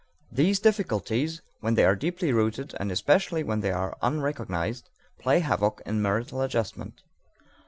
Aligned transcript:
These 0.31 0.57
difficulties, 0.59 1.43
when 1.59 1.75
they 1.75 1.85
are 1.85 1.95
deeply 1.95 2.33
rooted, 2.33 2.73
and 2.79 2.91
especially 2.91 3.43
when 3.43 3.59
they 3.59 3.69
are 3.69 3.95
unrecognized, 4.01 4.89
play 5.19 5.41
havoc 5.41 5.79
in 5.85 6.01
marital 6.01 6.41
adjustment. 6.41 7.03